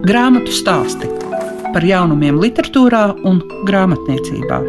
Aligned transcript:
Grāmatu 0.00 0.48
stāsti 0.48 1.04
par 1.74 1.84
jaunumiem, 1.84 2.38
literatūrā 2.40 3.02
un 3.28 3.42
grāmatniecībā. 3.68 4.60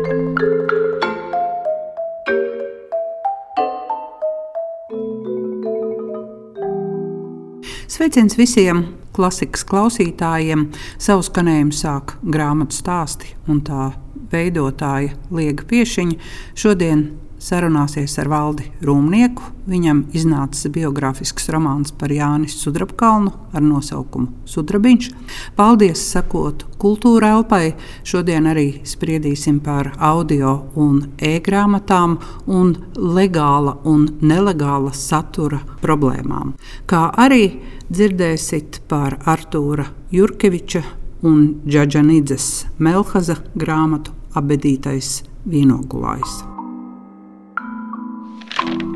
Sveiciens 7.88 8.36
visiem 8.36 8.84
klasikas 9.16 9.64
klausītājiem! 9.72 10.68
Savu 11.00 11.24
skanējumu 11.24 11.80
sāk 11.80 12.18
grāmatu 12.28 12.76
stāsti 12.76 13.32
un 13.48 13.64
tā 13.64 13.94
veidotāja 14.36 15.16
Liega 15.32 15.64
Piešiņa. 15.72 16.20
Šodien 16.60 17.08
sarunāsies 17.42 18.14
ar 18.22 18.30
Valdi 18.32 18.68
Rūmnieku. 18.86 19.50
Viņam 19.70 20.04
iznācis 20.18 20.70
biogrāfisks 20.74 21.50
romāns 21.54 21.94
par 21.96 22.14
Jānis 22.14 22.56
Sudrabkalnu 22.62 23.34
ar 23.54 23.66
nosaukumu 23.66 24.46
Sudrabiņš. 24.50 25.10
Paldies 25.58 26.04
sakot 26.14 26.66
kultūra 26.82 27.34
elpai. 27.38 27.74
Šodien 28.08 28.50
arī 28.52 28.82
spriedīsim 28.88 29.60
par 29.66 29.94
audio 29.98 30.54
un 30.76 31.04
e-grāmatām 31.18 32.18
un 32.48 32.76
legāla 32.98 33.78
un 33.90 34.08
nelegāla 34.22 34.94
satura 34.98 35.62
problēmām. 35.82 36.56
Kā 36.90 37.08
arī 37.18 37.46
dzirdēsit 37.92 38.84
par 38.92 39.20
Artūra 39.30 39.90
Jurkeviča 40.14 40.84
un 41.28 41.62
Džaģanidzes 41.68 42.48
Melhaza 42.82 43.42
grāmatu 43.56 44.16
Abedītais 44.38 45.22
vienogulājs. 45.46 46.51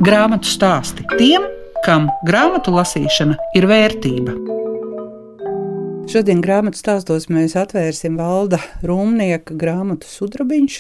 Grāmatu 0.05 0.45
stāsti 0.45 1.02
tiem, 1.18 1.48
kam 1.82 2.12
grāmatu 2.27 2.70
lasīšana 2.76 3.40
ir 3.58 3.66
vērtība. 3.66 4.36
Šodien 6.12 6.44
grāmatu 6.46 6.77
stāstos 6.77 7.26
mēs 7.34 7.55
atvērsim 7.58 8.20
valda 8.20 8.60
Rūmnieka 8.85 9.57
grāmatu 9.57 10.05
Sudrabiņš, 10.05 10.76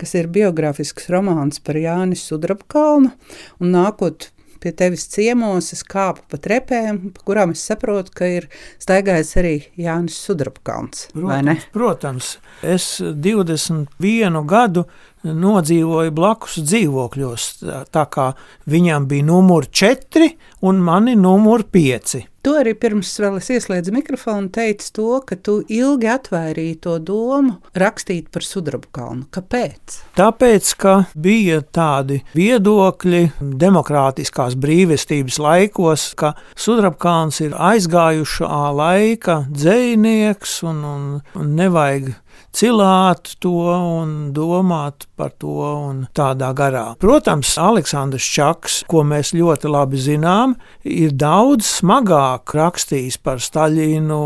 kas 0.00 0.16
ir 0.16 0.30
biogrāfisks 0.32 1.10
romāns 1.12 1.60
par 1.60 1.76
Jānis 1.82 2.24
Sudrabkalnu. 2.30 3.12
Nākot 3.60 4.30
pie 4.62 4.72
tevis 4.78 5.06
ciemos, 5.10 5.72
es 5.74 5.82
kāpu 5.86 6.24
pa 6.30 6.40
trepēm, 6.42 7.00
pa 7.16 7.26
kurām 7.26 7.54
es 7.56 7.64
saprotu, 7.66 8.14
ka 8.16 8.28
ir 8.38 8.48
staigājis 8.82 9.32
arī 9.42 9.54
Jānis 9.80 10.18
Sudrabkalns. 10.22 11.08
Protams, 11.12 11.68
protams, 11.74 12.32
es 12.62 12.88
21 13.02 14.42
gadu 14.48 14.86
nodzīvoju 15.22 16.14
blakus 16.14 16.58
dzīvokļos, 16.62 17.48
tā 17.94 18.04
kā 18.10 18.32
viņam 18.70 19.06
bija 19.10 19.28
numur 19.28 19.68
4 19.70 20.32
un 20.66 20.82
mani 20.82 21.14
numur 21.18 21.66
5. 21.70 22.31
Tu 22.42 22.50
arī 22.58 22.72
pirms 22.74 23.06
vēl 23.22 23.36
es 23.38 23.46
ieslēdzu 23.54 23.92
mikrofonu 23.94 24.48
teici 24.50 24.88
to, 24.96 25.20
ka 25.22 25.36
tu 25.38 25.60
ilgi 25.70 26.08
atvairīji 26.10 26.80
to 26.82 26.96
domu 26.98 27.52
rakstīt 27.78 28.32
par 28.34 28.42
sudraba 28.42 28.88
kalnu. 28.98 29.28
Kāpēc? 29.30 30.00
Tāpēc, 30.18 30.72
ka 30.82 30.94
bija 31.14 31.60
tādi 31.62 32.18
viedokļi 32.34 33.22
demokrātiskās 33.62 34.58
brīvestības 34.58 35.38
laikos, 35.38 36.08
ka 36.18 36.32
sudraba 36.58 36.98
kalns 37.06 37.38
ir 37.46 37.54
aizgājušā 37.54 38.64
laika 38.74 39.44
dzējnieks 39.46 40.58
un, 40.66 40.82
un, 40.82 41.08
un 41.38 41.54
nevajag 41.62 42.10
cilāt 42.52 43.34
to 43.42 43.54
un 43.72 44.32
domāt 44.36 45.06
par 45.16 45.32
to 45.40 45.54
un 45.62 46.04
tādā 46.14 46.52
garā. 46.56 46.84
Protams, 47.02 47.54
Aleksandrs 47.60 48.26
Čaks, 48.34 48.82
ko 48.90 49.04
mēs 49.06 49.32
ļoti 49.36 49.72
labi 49.72 50.00
zinām, 50.02 50.56
ir 50.84 51.14
daudz 51.16 51.68
smagāk 51.80 52.54
rakstījis 52.58 53.18
par 53.22 53.40
Staļinu, 53.42 54.20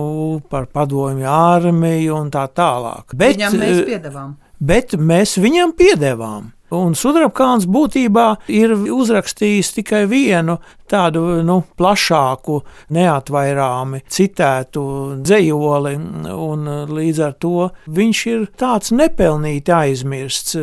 par 0.51 0.69
padomju 0.73 1.31
armiju 1.31 2.19
un 2.19 2.35
tā 2.35 2.49
tālāk. 2.51 3.15
Bet, 3.15 3.39
Viņam 3.39 3.63
mēs 3.63 3.87
piedevām. 3.87 4.37
Bet 4.57 4.97
mēs 4.97 5.37
viņam 5.37 5.75
piedevām. 5.77 6.56
Un 6.75 6.97
Sudrabkāns 6.99 7.69
būtībā 7.71 8.27
ir 8.51 8.73
uzrakstījis 8.75 9.69
tikai 9.77 10.03
vienu 10.11 10.57
tādu 10.91 11.21
nu, 11.47 11.61
plašāku, 11.79 12.57
neatvairāmi 12.95 14.01
citētu 14.11 14.83
dzējoli, 15.23 15.95
un 16.35 16.69
līdz 16.91 17.23
ar 17.23 17.37
to 17.43 17.69
viņš 17.87 18.23
ir 18.33 18.45
tāds 18.59 18.91
nepelnīti 18.95 19.75
aizmirsts. 19.75 20.59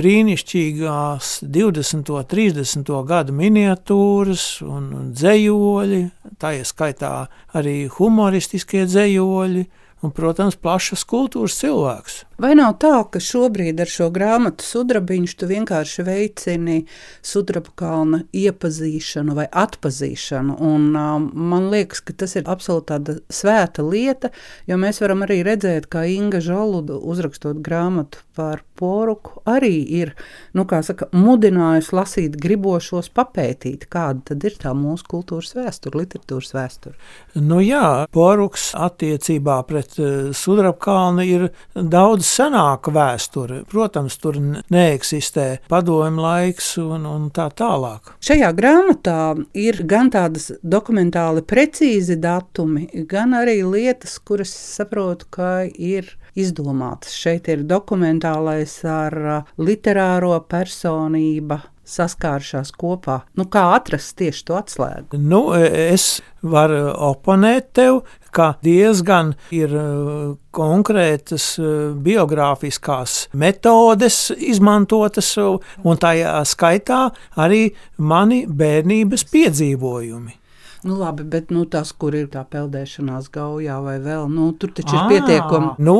Brīnišķīgās 0.00 1.32
20. 1.44 2.12
un 2.16 2.28
30. 2.32 2.92
gadu 3.08 3.36
miniatūras 3.36 4.46
un 4.64 5.12
dzējoļi, 5.12 6.04
tā 6.40 6.56
ieskaitā 6.62 7.16
arī 7.56 7.82
humoristiskie 7.98 8.86
dzējoļi 8.88 9.66
un, 10.04 10.12
protams, 10.16 10.56
plašas 10.60 11.04
kultūras 11.08 11.56
cilvēks. 11.60 12.22
Vai 12.36 12.50
nav 12.52 12.74
tā, 12.82 12.98
ka 13.08 13.20
šobrīd 13.22 13.78
ar 13.80 13.88
šo 13.88 14.10
grāmatu 14.12 14.64
sudrabiņš 14.66 15.34
tu 15.40 15.46
vienkārši 15.48 16.04
veicini 16.04 16.74
sudraba 17.24 17.72
kalna 17.80 18.18
iepazīšanu 18.36 19.36
vai 19.38 19.46
atpazīšanu? 19.48 20.58
Un, 20.60 20.90
um, 20.92 21.30
man 21.32 21.70
liekas, 21.72 22.02
ka 22.04 22.12
tas 22.24 22.36
ir 22.36 22.44
absolūti 22.44 22.90
tāda 22.90 23.16
svēta 23.32 23.80
lieta, 23.86 24.34
jo 24.68 24.76
mēs 24.76 25.00
varam 25.00 25.24
arī 25.24 25.40
redzēt, 25.48 25.88
kā 25.88 26.04
Inga 26.12 26.42
Žaluda 26.44 27.00
uzrakstot 27.00 27.62
grāmatu 27.64 28.20
par 28.36 28.60
poruku 28.76 29.40
arī 29.48 29.80
ir, 29.96 30.12
nu 30.52 30.66
kā 30.68 30.82
saka, 30.84 31.08
mudinājusi 31.16 31.94
lasīt 31.96 32.36
gribošos 32.36 33.08
papētīt, 33.16 33.86
kāda 33.88 34.34
tad 34.34 34.44
ir 34.44 34.58
tā 34.60 34.74
mūsu 34.76 35.08
kultūras 35.08 35.54
vēsture, 35.56 36.02
literatūras 36.02 36.52
vēsture. 36.52 36.92
Nu 37.40 37.62
jā, 37.64 38.04
poruks 38.12 38.74
attiecībā 38.76 39.56
pret 39.70 39.96
uh, 39.96 40.36
sudraba 40.36 40.76
kalnu 40.84 41.24
ir 41.24 41.48
daudz 41.72 42.25
senāka 42.26 42.92
vēsture. 42.94 43.62
Protams, 43.70 44.18
tur 44.22 44.38
neeksistē 44.40 45.46
padomju 45.70 46.24
laiks 46.24 46.72
un, 46.82 47.06
un 47.08 47.28
tā 47.34 47.48
tālāk. 47.56 48.14
Šajā 48.24 48.52
grāmatā 48.56 49.20
ir 49.56 49.82
gan 49.88 50.10
tādas 50.14 50.50
dokumentāli 50.62 51.44
precīzi 51.46 52.18
datumi, 52.20 52.88
gan 53.08 53.36
arī 53.38 53.60
lietas, 53.66 54.18
kuras 54.18 54.52
saprotu, 54.52 55.30
ka 55.38 55.52
ir 55.66 56.12
izdomātas. 56.36 57.16
Šeit 57.16 57.48
ir 57.52 57.64
dokumentālais 57.68 58.78
ar 58.88 59.16
literāro 59.56 60.36
personību 60.50 61.62
saskārušās 61.86 62.72
kopā. 62.76 63.20
Nu, 63.38 63.46
kā 63.50 63.68
atrast 63.76 64.16
tieši 64.18 64.44
to 64.48 64.56
atslēgu? 64.58 65.20
Nu, 65.22 65.42
es 65.54 66.18
varu 66.42 66.90
oponēt 67.12 67.72
tev, 67.78 68.02
ka 68.36 68.52
diezgan 68.64 69.34
ir 69.56 69.72
uh, 69.72 70.36
konkrētas 70.56 71.50
uh, 71.60 71.68
biogrāfiskās 72.06 73.18
metodes 73.36 74.30
izmantotas, 74.36 75.34
un 75.36 76.00
tajā 76.00 76.38
skaitā 76.48 77.06
arī 77.40 77.68
mani 77.98 78.44
bērnības 78.46 79.26
piedzīvojumi. 79.32 80.42
Nu, 80.86 80.98
labi, 80.98 81.24
bet 81.24 81.50
nu, 81.50 81.64
tas, 81.66 81.88
kur 81.98 82.14
ir 82.14 82.28
tā 82.30 82.44
peldēšanās 82.46 83.26
gaujā 83.34 83.80
vai 83.82 83.96
vēl, 84.02 84.28
nu, 84.30 84.52
tur 84.60 84.70
taču 84.76 84.94
ir 84.94 85.08
pietiekami. 85.10 85.72
Nu, 85.82 85.96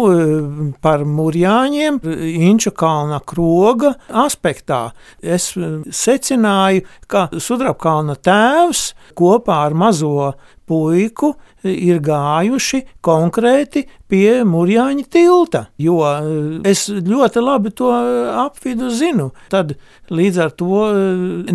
par 0.84 1.02
mūrjāņiem, 1.10 1.98
Inča 2.46 2.70
kalna 2.76 3.18
kroga 3.26 3.96
aspektā 4.24 4.92
es 5.18 5.48
secināju, 5.90 6.84
ka 7.10 7.26
Sudrabkalna 7.34 8.14
tēvs 8.14 8.92
kopā 9.18 9.64
ar 9.66 9.74
mazo 9.74 10.34
puiku 10.66 11.34
ir 11.66 12.00
gājuši 12.04 12.82
konkrēti 13.04 13.84
pie 14.10 14.42
Mūrjāņa 14.46 15.06
tilta. 15.10 15.66
Jo 15.82 15.98
eh, 16.06 16.30
es 16.70 16.86
ļoti 16.90 17.42
labi 17.42 17.72
to 17.76 17.90
apvidu 18.46 18.90
zinu. 18.94 19.30
Tad 19.52 19.74
līdz 20.14 20.42
ar 20.44 20.54
to 20.58 20.86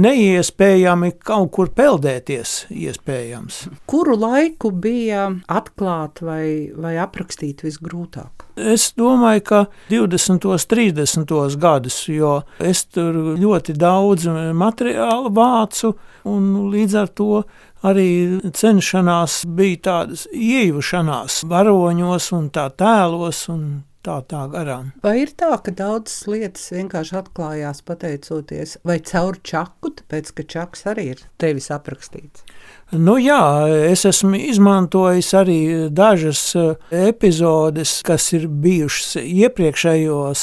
neiespējami 0.02 1.14
kaut 1.24 1.52
kur 1.56 1.72
peldēties. 1.76 2.66
Iespējams. 2.72 3.64
Kuru 3.90 4.18
laiku 4.20 4.72
bija 4.72 5.30
atklāt 5.52 6.24
vai, 6.26 6.72
vai 6.76 6.98
aprakstīt 7.02 7.64
visgrūtāk? 7.66 8.48
Es 8.62 8.92
domāju, 9.00 9.42
ka 9.48 9.60
20. 9.90 10.46
un 10.52 10.60
30. 10.74 11.56
gadus, 11.62 12.02
jo 12.12 12.42
es 12.60 12.84
tur 12.92 13.16
ļoti 13.40 13.76
daudz 13.80 14.28
materiālu 14.58 15.32
vācu, 15.34 15.94
un 16.28 16.50
līdz 16.74 16.98
ar 17.00 17.14
to 17.16 17.44
arī 17.88 18.10
cenšanās 18.54 19.42
bija 19.46 19.84
tādas 19.90 20.28
iejušanās 20.34 21.44
varoņos 21.50 22.32
un 22.38 22.52
tā 22.54 22.68
tēlos. 22.78 23.48
Un 23.52 23.66
tā, 24.06 24.18
tā 24.26 24.46
garām. 24.52 24.92
Vai 25.04 25.22
ir 25.24 25.34
tā, 25.38 25.52
ka 25.64 25.74
daudzas 25.78 26.26
lietas 26.30 26.72
vienkārši 26.74 27.18
atklājās 27.22 27.84
pateicoties 27.86 28.78
vai 28.88 29.00
caur 29.06 29.38
čaku, 29.46 29.94
tāpēc 30.02 30.32
ka 30.38 30.48
čaks 30.56 30.88
arī 30.92 31.12
ir 31.16 31.26
tevis 31.42 31.72
aprakstīts? 31.74 32.46
Nu, 32.92 33.14
jā, 33.22 33.40
es 33.88 34.02
esmu 34.04 34.36
izmantojis 34.36 35.30
arī 35.40 35.60
dažas 35.96 36.42
eh, 36.60 36.74
epizodes, 37.08 38.02
kas 38.04 38.26
ir 38.36 38.50
bijušas 38.52 39.22
iepriekšējos 39.22 40.42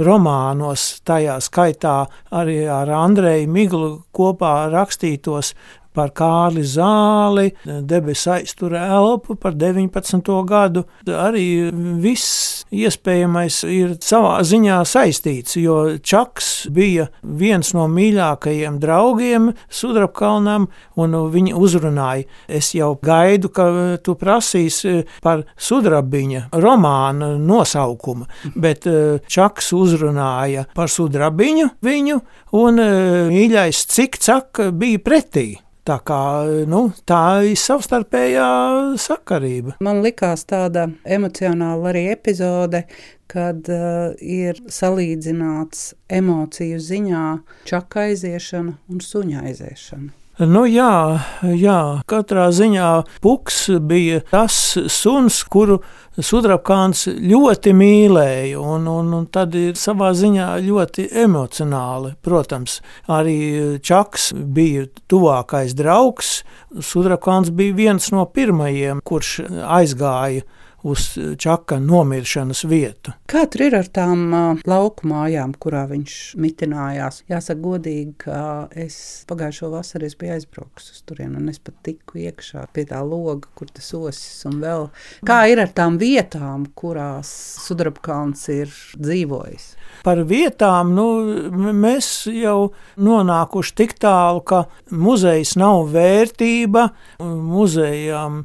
romānos, 0.00 0.86
tajā 1.04 1.36
skaitā 1.44 1.98
arī 2.32 2.62
ar 2.72 2.88
Andreju 3.02 3.50
Miglu 3.52 3.90
kopā 4.16 4.70
rakstītos 4.72 5.52
par 5.96 6.12
Kārli 6.16 6.62
Zāli, 6.66 7.50
debesu 7.64 8.34
aizturē 8.36 8.82
elpu 8.96 9.36
par 9.40 9.56
19. 9.58 10.30
gadu. 10.46 10.84
Arī 11.06 11.70
viss 12.02 12.64
iespējamais 12.70 13.62
ir 13.66 13.96
savā 14.04 14.38
ziņā 14.46 14.80
saistīts, 14.86 15.56
jo 15.58 15.96
Čaks 15.98 16.70
bija 16.72 17.08
viens 17.22 17.72
no 17.74 17.86
mīļākajiem 17.90 18.78
draugiem 18.82 19.50
Sudrabkalnam, 19.66 20.68
un 21.00 21.16
viņi 21.34 21.54
uzrunāja. 21.58 22.28
Es 22.48 22.72
jau 22.76 22.92
gaidu, 23.02 23.50
ka 23.54 23.66
tu 24.04 24.14
prasīsi 24.18 25.04
par 25.24 25.44
Sudrabiņa 25.58 26.48
romāna 26.62 27.32
nosaukumu, 27.40 28.28
bet 28.54 28.86
eh, 28.90 29.18
Čaks 29.26 29.72
uzrunāja 29.76 30.66
par 30.76 30.92
Sudrabiņu 30.92 31.72
viņu, 31.84 32.20
un 32.60 32.84
eh, 32.84 33.32
mīļais 33.32 33.82
cik 33.90 34.20
cak 34.22 34.64
bija 34.76 35.02
pretī. 35.02 35.48
Tā 35.90 35.96
kā 36.06 36.46
nu, 36.70 36.84
tā 37.02 37.40
ir 37.50 37.56
savstarpējā 37.58 38.44
sakarība. 39.02 39.72
Man 39.82 40.04
likās 40.04 40.44
tāda 40.46 40.84
emocionāla 41.02 41.90
arī 41.90 42.04
epizode, 42.12 42.84
kad 43.26 43.66
uh, 43.74 44.12
ir 44.22 44.60
salīdzināts 44.70 45.82
emociju 46.20 46.78
ziņā 46.78 47.24
čaka 47.66 48.06
aiziešana 48.06 48.76
un 48.86 49.02
suņa 49.02 49.42
aiziešana. 49.50 50.19
Nu, 50.38 50.62
jā, 50.64 51.20
jā, 51.42 52.00
katrā 52.08 52.46
ziņā 52.54 52.90
puks 53.20 53.66
bija 53.84 54.22
tas 54.30 54.54
suns, 54.88 55.42
kuru 55.44 55.80
sudrabkāns 56.16 57.02
ļoti 57.10 57.74
mīlēja. 57.76 58.60
Un, 58.62 58.86
un, 58.88 59.10
un 59.18 59.26
tad 59.28 59.56
ir 59.58 59.76
savā 59.76 60.14
ziņā 60.16 60.46
ļoti 60.64 61.10
emocionāli. 61.24 62.14
Protams, 62.24 62.78
arī 63.10 63.36
Čaks 63.84 64.30
bija 64.32 64.86
tuvākais 65.12 65.76
draugs. 65.76 66.38
Sudrabkāns 66.72 67.52
bija 67.52 67.76
viens 67.76 68.08
no 68.14 68.24
pirmajiem, 68.24 69.04
kurš 69.04 69.42
aizgāja 69.66 70.46
uz 70.82 71.18
Čaka 71.38 71.78
nomiršanas 71.82 72.64
vietu. 72.64 73.12
Kā 73.30 73.44
tur 73.50 73.66
ir 73.66 73.76
ar 73.78 73.88
tām 73.92 74.22
uh, 74.32 74.62
lauku 74.68 75.08
mājām, 75.10 75.52
kurā 75.60 75.84
viņš 75.90 76.16
mitinājās? 76.40 77.22
Jāsaka, 77.30 77.60
godīgi, 77.60 78.14
ka 78.24 78.40
es 78.72 78.96
pagājušo 79.30 79.70
vasaru 79.74 80.08
es 80.08 80.16
biju 80.20 80.36
aizbraucis 80.36 80.94
uz 80.94 81.02
turieni, 81.08 81.36
un 81.40 81.50
es 81.52 81.60
pat 81.62 81.76
tiku 81.86 82.20
iekšā 82.24 82.66
pie 82.74 82.86
tā 82.88 83.02
loga, 83.04 83.50
kur 83.58 83.70
tas 83.72 83.90
osis 83.96 84.46
un 84.48 84.60
vēl. 84.62 84.88
Kā 85.28 85.42
ir 85.52 85.62
ar 85.62 85.74
tām 85.76 85.98
vietām, 86.00 86.66
kurās 86.78 87.30
Sudrabkalns 87.66 88.46
ir 88.52 88.72
dzīvojis? 88.96 89.70
Par 90.06 90.22
vietām 90.24 90.94
nu, 90.96 91.06
mēs 91.76 92.24
jau 92.32 92.72
nonākuši 93.00 93.76
tik 93.82 93.94
tālu, 94.00 94.42
ka 94.46 94.64
muzejs 94.90 95.56
nav 95.60 95.90
vērtība 95.92 96.88
muzejām 97.20 98.44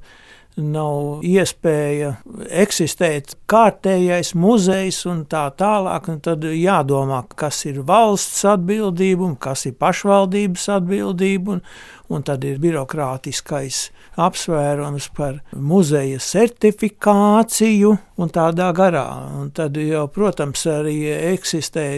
nav 0.55 1.23
iespēja 1.25 2.15
eksistēt 2.63 3.35
kārtējais 3.51 4.33
muzejs 4.39 5.01
un 5.09 5.23
tā 5.29 5.45
tālāk. 5.59 6.09
Un 6.11 6.21
tad 6.23 6.45
jādomā, 6.47 7.23
kas 7.35 7.63
ir 7.69 7.81
valsts 7.87 8.45
atbildība 8.47 9.27
un 9.27 9.35
kas 9.35 9.65
ir 9.69 9.75
pašvaldības 9.79 10.67
atbildība. 10.77 11.57
Un, 11.57 11.63
un 12.09 12.25
tad 12.25 12.45
ir 12.47 12.61
birokrātiskais 12.63 13.89
apsvērums 14.21 15.09
par 15.15 15.41
muzeja 15.51 16.21
certifikāciju 16.23 17.95
un 18.21 18.31
tādā 18.31 18.71
garā. 18.75 19.07
Un 19.41 19.51
tad 19.55 19.77
jau, 19.81 20.07
protams, 20.07 20.67
arī 20.71 21.01
eksistē 21.33 21.89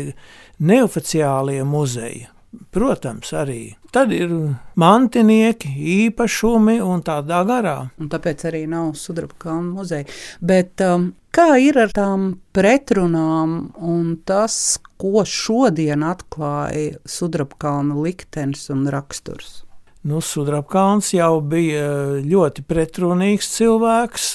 neoficiālie 0.57 1.61
muzeji. 1.67 2.25
Protams, 2.73 3.31
arī. 3.33 3.75
Tad 3.93 4.11
ir 4.13 4.31
mantinieki, 4.79 5.69
īpašumi 6.07 6.77
un 6.83 7.03
tādā 7.05 7.43
garā. 7.47 7.77
Un 8.01 8.09
tāpēc 8.11 8.47
arī 8.49 8.65
nav 8.69 8.91
sudraba 8.99 9.37
kalnu 9.41 9.77
muzeja. 9.79 10.07
Bet 10.41 10.83
um, 10.85 11.11
kā 11.33 11.55
ir 11.61 11.79
ar 11.81 11.93
tām 11.95 12.27
pretrunām 12.55 13.59
un 13.77 14.17
tas, 14.27 14.77
ko 14.97 15.23
šodien 15.27 16.05
atklāja 16.07 16.97
sudraba 17.05 17.57
kalna 17.61 17.97
liktenis 18.01 18.67
un 18.73 18.85
raksturs? 18.93 19.63
Nu, 20.07 20.21
Sudrabkalns 20.23 21.09
jau 21.11 21.41
bija 21.43 21.87
ļoti 22.23 22.63
pretrunīgs 22.63 23.49
cilvēks. 23.57 24.27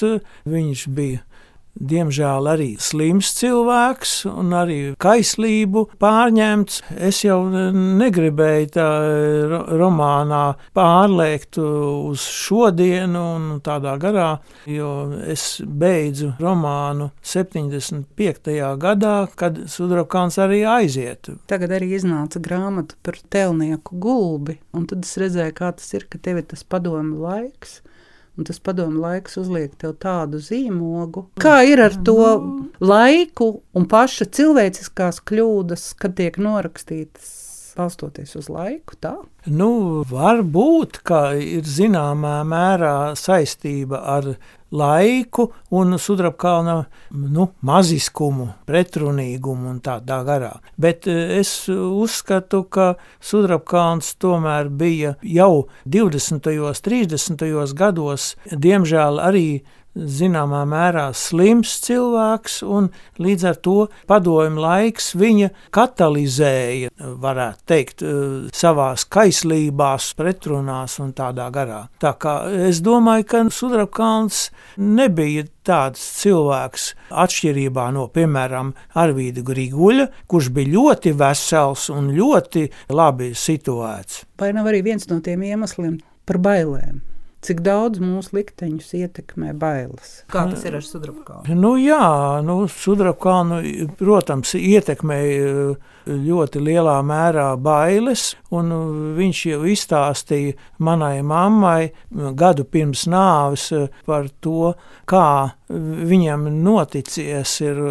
Viņš 0.45 0.83
bija 0.93 1.23
Diemžēl 1.73 2.47
arī 2.51 2.67
slims 2.77 3.31
cilvēks 3.39 4.11
un 4.29 4.53
arī 4.53 4.77
kaislību 5.01 5.87
pārņemts. 6.01 6.83
Es 6.93 7.23
jau 7.25 7.39
negribēju 7.49 8.67
tā 8.75 8.89
romānā 9.73 10.43
pārliekt 10.77 11.57
uz 11.57 12.21
šodienu 12.29 13.23
un 13.35 13.47
tādā 13.65 13.95
garā, 14.01 14.29
jo 14.69 14.91
es 15.25 15.63
beidzu 15.65 16.35
romānu 16.43 17.09
75. 17.25 18.53
gadā, 18.77 19.15
kad 19.33 19.63
Sudrabkāns 19.73 20.37
arī 20.43 20.61
aiziet. 20.69 21.31
Tagad 21.49 21.73
arī 21.79 21.95
iznāca 21.97 22.41
grāmata 22.43 22.99
par 23.01 23.17
telnieku 23.33 23.97
gulbi, 23.97 24.59
un 24.77 24.85
tad 24.89 25.07
es 25.07 25.17
redzēju, 25.17 25.57
kā 25.57 25.73
tas 25.79 25.89
ir, 25.97 26.05
ka 26.05 26.21
tev 26.21 26.43
ir 26.43 26.47
tas 26.53 26.61
padomu 26.63 27.25
laiks 27.25 27.81
Un 28.33 28.47
tas 28.49 28.57
padomu 28.57 28.97
laiks 29.03 29.37
uzliek 29.37 29.75
tev 29.77 29.93
tādu 30.01 30.39
zīmogu. 30.41 31.27
Kā 31.41 31.59
ir 31.69 31.83
ar 31.83 31.93
to 32.05 32.17
laiku 32.81 33.49
un 33.77 33.85
paša 33.89 34.25
cilvēciskās 34.33 35.21
kļūdas, 35.29 35.91
kad 36.01 36.15
tiek 36.17 36.39
norakstītas 36.41 37.29
balstoties 37.77 38.33
uz 38.39 38.49
laiku? 38.49 38.97
Tā? 39.01 39.13
Nu, 39.45 40.01
varbūt, 40.09 41.03
ka 41.05 41.21
ir 41.37 41.67
zināmā 41.67 42.39
mērā 42.47 43.13
saistība 43.19 44.01
ar 44.15 44.33
laiku 44.73 45.47
un 45.69 45.97
sudrabkalna 45.99 46.75
nu, 47.11 47.47
maziskumu, 47.61 48.49
pretrunīgumu 48.67 49.69
un 49.69 49.79
tādā 49.85 50.21
garā. 50.25 50.51
Bet 50.81 51.07
eh, 51.07 51.37
es 51.39 51.53
uzskatu, 51.69 52.63
ka 52.65 52.93
sudrabkalns 53.21 54.15
tomēr 54.21 54.71
bija 54.73 55.15
jau 55.21 55.67
20. 55.85 56.49
un 56.63 56.83
30. 56.89 57.47
gados, 57.77 58.33
diemžēl 58.49 59.21
arī 59.21 59.47
zināmā 59.95 60.63
mērā 60.69 61.07
slims 61.17 61.75
cilvēks, 61.85 62.61
un 62.65 62.89
līdz 63.21 63.45
ar 63.49 63.59
to 63.65 63.77
padomju 64.09 64.63
laiks 64.63 65.13
viņa 65.19 65.49
katalizēja, 65.73 66.91
varētu 66.97 67.67
teikt, 67.69 68.03
eh, 68.03 68.49
savās 68.53 69.05
kaislībās, 69.05 70.13
pretrunās 70.17 70.99
un 70.99 71.13
tādā 71.13 71.49
garā. 71.51 71.87
Tā 71.99 72.13
kā 72.17 72.35
es 72.67 72.81
domāju, 72.81 73.27
ka 73.27 73.43
Sudrabkalns 73.53 74.49
nebija 74.77 75.45
tāds 75.63 76.01
cilvēks, 76.21 76.93
atšķirībā 77.11 77.91
no, 77.93 78.07
piemēram, 78.07 78.73
Arvīda 78.95 79.43
Griguļa, 79.43 80.09
kurš 80.27 80.49
bija 80.49 80.73
ļoti 80.73 81.13
vesels 81.15 81.89
un 81.89 82.11
ļoti 82.15 82.69
labi 82.89 83.31
situēts. 83.37 84.23
Vai 84.39 84.53
nav 84.53 84.65
arī 84.65 84.83
viens 84.83 85.07
no 85.09 85.19
tiem 85.19 85.43
iemesliem 85.43 85.99
par 86.25 86.37
bailēm? 86.37 87.12
Cik 87.43 87.59
daudz 87.65 87.99
mūsu 87.99 88.37
likteņus 88.37 88.93
ietekmē 89.01 89.51
bailes? 89.59 90.21
Kā 90.31 90.45
tas 90.47 90.63
ir 90.63 90.77
ar 90.79 90.85
sudrabkānu? 90.87 91.57
Nu, 91.59 91.73
jā, 91.81 92.05
nu, 92.45 92.61
sudrabkānu, 92.71 93.59
protams, 93.99 94.55
ietekmē 94.55 95.19
ļoti 96.07 96.61
lielā 96.63 96.97
mērā 97.05 97.53
bailes, 97.61 98.33
un 98.51 98.71
viņš 99.17 99.41
jau 99.51 99.61
izstāstīja 99.73 100.57
manai 100.83 101.21
mammai 101.25 101.91
gadu 102.11 102.65
pirms 102.65 103.05
nāves 103.11 103.69
par 104.05 104.29
to, 104.43 104.73
kā 105.09 105.53
viņam 105.73 106.47
noticies 106.63 107.57
ir 107.63 107.83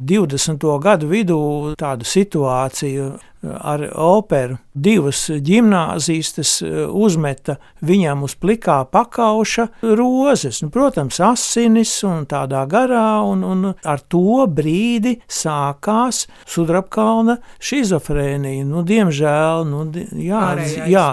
20. 0.00 0.68
gadu 0.82 1.10
vidū 1.10 1.40
tāda 1.78 2.06
situācija 2.06 3.12
ar 3.42 3.84
operu. 3.94 4.58
Divas 4.74 5.24
gimnāzistas 5.42 6.58
uzmeta 6.94 7.56
viņam 7.86 8.24
uz 8.26 8.34
plikā 8.38 8.80
pakauša 8.90 9.68
rozes, 9.98 10.60
nu, 10.62 10.70
protams, 10.74 11.20
asinis 11.22 11.92
un 12.06 12.26
tādā 12.30 12.64
garā, 12.70 13.20
un, 13.26 13.44
un 13.46 13.70
ar 13.70 14.02
to 14.10 14.46
brīdi 14.50 15.16
sākās 15.26 16.26
Sudrabkalna 16.46 17.38
šizofrēnija. 17.58 18.64
Nu, 18.68 18.82
diemžēl, 18.86 19.64
nu, 19.68 19.84
jā, 20.22 20.44
jā, 20.86 21.08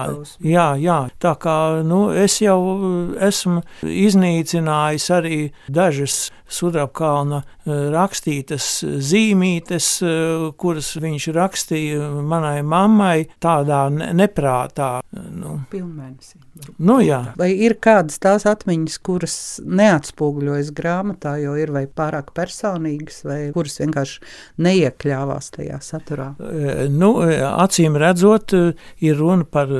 jā, 0.45 0.67
jā, 0.81 0.99
tā 1.21 1.33
kā 1.41 1.57
nu, 1.85 2.07
es 2.13 2.37
jau 2.43 2.59
esmu 3.17 3.63
iznīcinājis 3.81 5.09
arī 5.15 5.39
dažas 5.67 6.29
Sudrabkalna 6.45 7.41
rakstītas 7.65 8.67
zīmītes, 8.83 9.89
kuras 10.61 10.91
viņš 11.01 11.29
rakstīja 11.35 12.09
manai 12.21 12.59
mammai 12.65 13.25
tādā 13.43 13.85
neprātā. 13.91 14.99
Nu, 15.11 15.59
Pilnmēnesī. 15.71 16.45
Nu, 16.79 16.99
jā. 17.03 17.19
vai 17.35 17.49
ir 17.65 17.75
kādas 17.83 18.19
tās 18.23 18.45
atmiņas, 18.47 18.97
kuras 19.03 19.35
neatspoguļojas 19.65 20.69
grāmatā, 20.75 21.33
jo 21.43 21.55
ir 21.59 21.73
vai 21.75 21.83
pārāk 21.87 22.31
personīgas, 22.37 23.25
vai 23.27 23.39
kuras 23.55 23.75
vienkārši 23.81 24.21
neiekļāvās 24.63 25.51
tajā 25.57 25.81
saturā? 25.83 26.29
Nu, 26.93 27.11
acīm 27.49 27.97
redzot, 27.99 28.55
ir 29.03 29.19
runa 29.19 29.43
par 29.43 29.71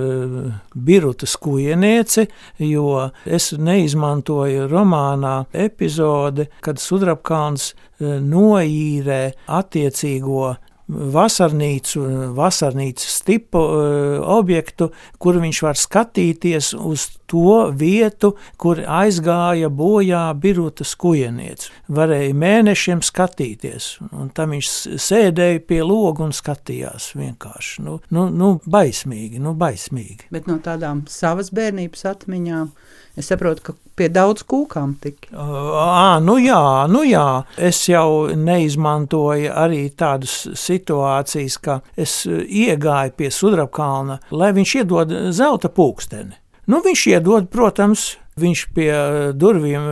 Biruta 0.76 1.30
skujenieci, 1.30 2.26
jo 2.68 3.08
es 3.24 3.54
neizmantoju 3.56 4.68
romānā 4.72 5.38
epizode, 5.56 6.50
kad 6.66 6.82
Sudrabkāns 6.82 7.74
noīrē 8.02 9.22
attiecīgo 9.48 10.56
vasarnīcu, 10.88 12.02
vasarnīcas 12.38 13.22
tipu 13.26 13.58
uh, 13.58 14.20
objektu, 14.38 14.92
kur 15.18 15.40
viņš 15.42 15.62
var 15.66 15.80
skatīties 15.80 16.74
uz 16.78 17.08
to 17.26 17.72
vietu, 17.74 18.36
kur 18.62 18.84
aizgāja 18.86 19.72
bojā 19.74 20.28
Biruta 20.38 20.86
skujeniec. 20.86 21.66
Varēja 21.90 22.36
mēnešiem 22.38 23.02
skatīties, 23.06 23.96
un 24.14 24.30
tam 24.38 24.54
viņš 24.54 24.72
sēdēja 25.02 25.64
pie 25.66 25.82
loga 25.82 26.28
un 26.28 26.36
skatījās 26.38 27.16
vienkārši. 27.18 27.82
Nu, 27.86 27.98
nu, 28.14 28.28
nu 28.30 28.52
baismīgi, 28.70 29.42
nu 29.42 29.56
baismīgi. 29.58 30.30
Bet 30.36 30.46
no 30.52 30.60
tādām 30.62 31.08
savas 31.10 31.50
bērnības 31.56 32.06
atmiņām 32.14 32.70
Es 33.16 33.30
saprotu, 33.32 33.64
ka 33.64 33.74
pie 33.96 34.10
daudz 34.12 34.44
kūkām 34.44 34.98
tik. 35.00 35.30
À, 35.32 36.20
nu 36.24 36.36
jā, 36.42 36.60
nu 36.92 37.06
jā, 37.08 37.46
es 37.56 37.80
jau 37.88 38.28
neizmantoju 38.36 39.54
arī 39.56 39.86
tādas 39.96 40.42
situācijas, 40.60 41.56
ka 41.64 41.80
es 41.96 42.24
iegāju 42.28 43.16
pie 43.16 43.32
sudrabkalna, 43.32 44.20
lai 44.36 44.52
viņš 44.58 44.76
iedod 44.82 45.16
zelta 45.36 45.72
pulksteni. 45.72 46.36
Nu, 46.68 46.82
viņš 46.84 47.08
iedod, 47.16 47.50
protams, 47.54 48.16
Viņš 48.36 48.62
pie 48.76 48.92
durvīm 49.40 49.86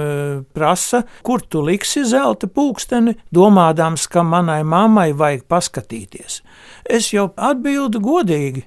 prasa, 0.52 1.06
kur 1.24 1.40
tu 1.48 1.62
liksi 1.64 2.02
zelta 2.04 2.50
pulksteni, 2.52 3.14
domādams, 3.32 4.04
ka 4.12 4.20
manai 4.28 4.66
mammai 4.68 5.14
vajag 5.16 5.46
paskatīties. 5.48 6.42
Es 6.84 7.14
jau 7.16 7.30
atbildu 7.40 8.04
godīgi, 8.04 8.66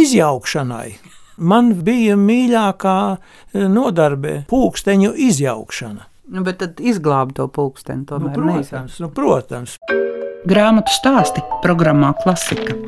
izjaukšanai 0.00 1.19
man 1.40 1.72
bija 1.84 2.16
mīļākā 2.20 2.98
eh, 3.16 3.66
nodarbe- 3.68 4.44
pulksteņu 4.52 5.14
izjaukšana. 5.28 6.06
Nu, 6.30 6.44
bet 6.46 6.60
tad 6.62 6.78
izglābt 6.78 7.34
to 7.40 7.48
pulksteni 7.50 8.06
tomēr 8.06 8.36
nu, 8.38 8.52
protams, 8.54 9.00
nu, 9.02 9.10
protams. 9.10 9.78
Grāmatu 10.46 10.94
stāsti 10.94 11.42
programmā 11.64 12.14
Klasika. 12.22 12.78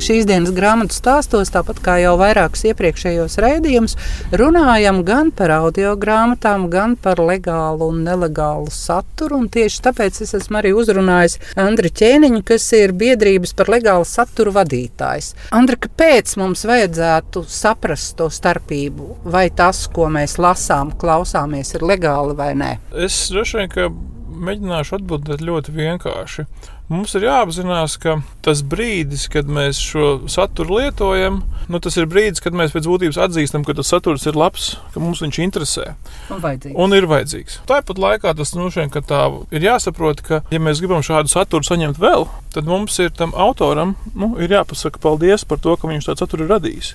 Šīs 0.00 0.24
dienas 0.24 0.54
grāmatu 0.56 0.96
stāstos, 0.96 1.50
tāpat 1.52 1.80
kā 1.84 1.98
jau 2.00 2.14
vairākus 2.16 2.62
iepriekšējos 2.70 3.34
raidījumus, 3.44 3.96
runājam 4.32 5.02
gan 5.04 5.28
par 5.36 5.52
audio 5.58 5.92
grāmatām, 6.00 6.68
gan 6.72 6.94
par 6.96 7.20
legālu 7.20 7.90
un 7.92 7.98
nelegālu 8.06 8.72
saturu. 8.72 9.42
Un 9.42 9.50
tieši 9.52 9.82
tāpēc 9.84 10.22
es 10.24 10.32
esmu 10.38 10.60
arī 10.62 10.72
uzrunājis 10.76 11.36
Andriu 11.60 11.92
Ķēniņu, 12.00 12.40
kas 12.48 12.70
ir 12.78 12.94
biedrības 12.96 13.52
par 13.58 13.72
legālu 13.74 14.08
saturu 14.08 14.54
vadītājs. 14.56 15.34
Andri, 15.56 15.76
kāpēc 15.84 16.32
mums 16.40 16.64
vajadzētu 16.70 17.44
saprast 17.50 18.16
to 18.20 18.30
starpību? 18.32 19.20
Vai 19.28 19.50
tas, 19.52 19.84
ko 19.92 20.08
mēs 20.12 20.38
lasām, 20.40 20.94
klausāmies, 20.96 21.74
ir 21.76 21.84
legāli 21.84 22.38
vai 22.40 22.54
nē? 22.56 22.72
Es 23.04 23.26
droši 23.34 23.60
vien 23.60 23.76
mēģināšu 24.40 24.98
atbildēt 24.98 25.42
ļoti 25.44 25.74
vienkārši. 25.76 26.46
Mums 26.90 27.12
ir 27.14 27.22
jāapzinās, 27.28 27.94
ka 28.02 28.16
tas 28.42 28.64
brīdis, 28.66 29.28
kad 29.30 29.46
mēs 29.46 29.78
šo 29.78 30.24
saturu 30.32 30.80
lietojam, 30.80 31.36
nu, 31.70 31.78
tas 31.78 31.94
ir 32.00 32.08
brīdis, 32.10 32.42
kad 32.42 32.56
mēs 32.56 32.74
pēc 32.74 32.88
būtības 32.90 33.20
atzīstam, 33.28 33.62
ka 33.62 33.76
tas 33.78 33.92
saturs 33.92 34.26
ir 34.26 34.34
labs, 34.34 34.72
ka 34.90 35.02
mums 35.02 35.22
viņš 35.22 35.38
interesē 35.44 35.92
un, 36.32 36.40
vajadzīgs. 36.42 36.74
un 36.74 36.96
ir 36.98 37.06
vajadzīgs. 37.12 37.60
Tāpat 37.70 38.02
laikā 38.02 38.34
tas 38.40 38.56
nu, 38.58 38.66
šeit, 38.74 38.98
ir 39.54 39.68
jāsaprot, 39.68 40.24
ka, 40.26 40.42
ja 40.50 40.62
mēs 40.62 40.82
gribam 40.82 41.06
šādu 41.06 41.30
saturu 41.30 41.68
saņemt 41.68 42.02
vēl, 42.02 42.26
tad 42.56 42.66
mums 42.66 42.98
ir 42.98 43.14
tam 43.14 43.36
autoram 43.38 43.94
nu, 44.18 44.34
ir 44.42 44.50
jāpasaka 44.58 44.98
paldies 44.98 45.46
par 45.46 45.62
to, 45.62 45.78
ka 45.78 45.90
viņš 45.90 46.10
tādu 46.10 46.24
saturu 46.24 46.48
ir 46.48 46.56
radījis. 46.56 46.94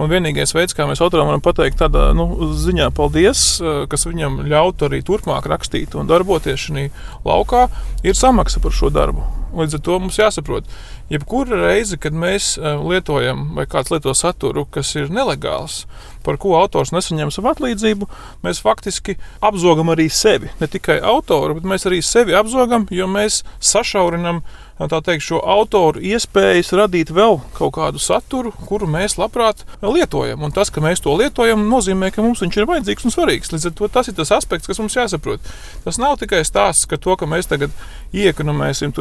Un 0.00 0.08
vienīgais 0.08 0.54
veids, 0.56 0.72
kā 0.72 0.86
mēs 0.88 1.02
autoram 1.04 1.28
varam 1.28 1.42
pateikt, 1.44 1.76
tādā 1.82 2.08
nu, 2.16 2.26
ziņā, 2.56 2.88
paldies, 2.96 3.60
eh, 3.60 3.84
kas 3.92 4.06
viņam 4.08 4.40
ļautu 4.48 4.88
arī 4.88 5.02
turpmāk 5.04 5.48
rakstīt 5.52 5.94
un 5.98 6.08
darboties 6.08 6.68
šajā 6.68 6.88
laukā, 7.28 7.68
ir 8.02 8.16
samaksa 8.16 8.62
par 8.62 8.72
šo 8.72 8.88
darbu. 8.88 9.41
Līdz 9.52 9.76
ar 9.76 9.82
to 9.84 9.98
mums 10.00 10.16
jāsaprot, 10.16 10.68
jebkura 11.12 11.58
reize, 11.60 11.98
kad 12.00 12.16
mēs 12.16 12.54
eh, 12.56 12.80
lietojam 12.80 13.50
vai 13.58 13.66
kāds 13.68 13.92
lieto 13.92 14.14
saturu, 14.16 14.64
kas 14.64 14.94
ir 14.96 15.12
nelegāls, 15.12 15.82
par 16.24 16.38
ko 16.40 16.54
autors 16.56 16.92
nesaņem 16.94 17.32
savu 17.34 17.52
atlīdzību, 17.52 18.08
mēs 18.46 18.62
faktiski 18.64 19.18
apzogam 19.44 19.92
arī 19.92 20.08
sevi. 20.12 20.52
Ne 20.60 20.70
tikai 20.70 21.00
autoru, 21.04 21.58
bet 21.58 21.68
mēs 21.68 21.88
arī 21.90 22.00
sevi 22.06 22.36
apzogam, 22.38 22.86
jo 22.90 23.08
mēs 23.10 23.42
sašaurinam 23.60 24.42
teikt, 24.88 25.22
šo 25.22 25.40
autoru 25.44 26.00
iespējas 26.00 26.72
radīt 26.74 27.12
vēl 27.14 27.40
kaut 27.54 27.74
kādu 27.76 28.00
saturu, 28.02 28.52
kuru 28.66 28.86
mēs 28.86 29.18
labprāt 29.18 29.64
lietojam. 29.82 30.42
Un 30.42 30.52
tas, 30.52 30.70
ka 30.70 30.80
mēs 30.80 31.02
to 31.02 31.14
lietojam, 31.16 31.68
nozīmē, 31.70 32.10
ka 32.10 32.22
mums 32.22 32.42
viņš 32.42 32.56
ir 32.56 32.66
vajadzīgs 32.66 33.06
un 33.06 33.14
svarīgs. 33.14 33.52
Līdz 33.52 33.68
ar 33.68 33.76
to 33.78 33.88
tas 33.88 34.08
ir 34.08 34.16
tas 34.16 34.32
aspekts, 34.32 34.66
kas 34.66 34.80
mums 34.80 34.96
jāsaprot. 34.96 35.40
Tas 35.84 35.98
nav 35.98 36.18
tikai 36.18 36.42
stāsts, 36.44 36.88
ka 36.88 36.96
to, 36.96 37.16
ka 37.16 37.26
mēs 37.26 37.50
tagad 37.50 37.70
iekonomēsim 38.12 38.92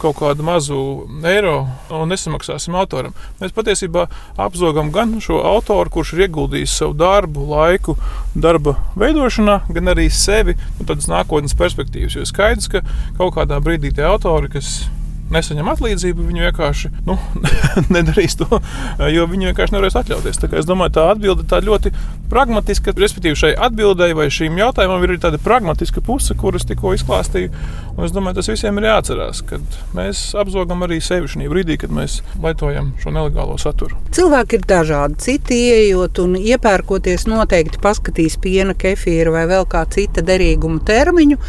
kaut 0.00 0.18
kādu 0.20 0.44
mazu 0.46 0.78
eiro 1.26 1.66
un 1.94 2.10
nesamaksāsim 2.12 2.76
autoram. 2.78 3.14
Mēs 3.40 3.54
patiesībā 3.56 4.06
apzogam 4.40 4.92
gan 4.94 5.16
šo 5.22 5.40
autoru, 5.46 5.92
kurš 5.98 6.14
ir 6.16 6.26
ieguldījis 6.26 6.76
savu 6.82 6.96
darbu, 6.98 7.46
laiku, 7.52 7.96
darba 8.34 8.76
veidošanā, 8.98 9.60
gan 9.72 9.94
arī 9.94 10.08
sevi 10.12 10.56
un 10.76 10.88
tādas 10.88 11.10
nākotnes 11.10 11.56
perspektīvas. 11.58 12.18
Jo 12.18 12.28
skaidrs, 12.28 12.70
ka 12.72 12.84
kaut 13.18 13.36
kādā 13.38 13.60
brīdī 13.64 13.94
tie 13.96 14.06
autori, 14.08 14.52
kas 14.52 14.86
nesaņem 15.32 15.70
atlīdzību, 15.72 16.26
viņi 16.30 16.44
vienkārši 16.46 16.90
nu, 17.06 17.16
nedarīs 17.96 18.38
to, 18.40 18.60
jo 19.12 19.26
viņi 19.30 19.50
vienkārši 19.50 19.76
nevarēs 19.76 19.98
atļauties. 20.02 20.42
Es 20.46 20.68
domāju, 20.68 20.96
tā 20.98 21.08
atbilde 21.12 21.46
ir 21.46 21.66
ļoti 21.66 21.92
pragmatiska. 22.30 22.94
Respektīvi, 22.96 23.38
šai 23.38 23.52
atbildēji 23.68 24.16
vai 24.18 24.28
šīm 24.32 24.58
jautājumam 24.60 25.02
ir 25.06 25.16
tāda 25.22 25.40
pragmatiska 25.42 26.02
puse, 26.04 26.36
kuras 26.38 26.66
tikko 26.68 26.94
izklāstīju. 26.96 27.52
Un 27.96 28.04
es 28.06 28.12
domāju, 28.14 28.38
tas 28.40 28.50
visiem 28.50 28.78
ir 28.80 28.88
jāatcerās, 28.90 29.42
ka 29.46 29.58
mēs 29.96 30.22
apzogam 30.38 30.84
arī 30.86 30.98
sevi 31.04 31.30
šajā 31.32 31.50
brīdī, 31.52 31.78
kad 31.80 31.94
mēs 31.94 32.18
lietojam 32.42 32.92
šo 33.02 33.14
nelegālo 33.14 33.56
saturu. 33.60 33.98
Cilvēki 34.16 34.60
ir 34.60 34.66
dažādi. 34.68 35.18
Citi 35.22 35.58
ieejot 35.70 36.20
un 36.24 36.36
iepērkoties, 36.40 37.26
noteikti 37.30 37.80
paskatīs 37.82 38.38
piena, 38.42 38.76
kefīra 38.76 39.32
vai 39.34 39.46
vēl 39.50 39.66
kā 39.70 39.86
cita 39.92 40.24
derīguma 40.26 40.82
termiņu. 40.86 41.40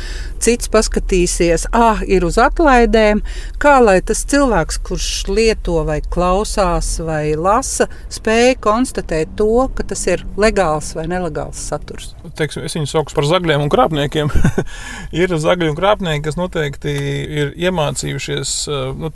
Cits 0.43 0.69
paskatīsies, 0.71 1.67
ah, 1.75 2.03
ir 2.07 2.23
uz 2.27 2.37
atlaidēm. 2.39 3.23
Kā 3.59 3.66
lai 3.83 3.97
tas 4.05 4.21
cilvēks, 4.29 4.79
kurš 4.87 5.07
lieto 5.31 5.81
vai 5.87 5.97
klausās 6.13 6.89
vai 7.03 7.35
lasa, 7.37 7.87
spēj 8.13 8.55
konstatēt 8.63 9.33
to, 9.39 9.67
ka 9.75 9.85
tas 9.87 10.03
ir 10.09 10.23
legāls 10.39 10.93
vai 10.97 11.07
nelegāls 11.11 11.61
saturs? 11.69 12.13
Teiksim, 12.39 12.65
es 12.67 12.77
viņus 12.77 12.93
saucu 12.95 13.17
par 13.17 13.27
zagļiem 13.29 13.65
un 13.65 13.71
krāpniekiem. 13.73 14.31
ir 15.21 15.33
zagļi 15.33 15.71
un 15.71 15.79
krāpnieki, 15.79 16.25
kas 16.27 16.39
noteikti 16.39 16.93
ir 17.41 17.55
iemācījušies 17.67 18.53
nu, 18.99 19.11